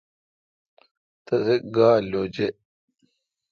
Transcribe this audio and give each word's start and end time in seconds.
تسے 1.25 1.55
گا 1.75 1.89
لوجے°۔ 2.09 2.47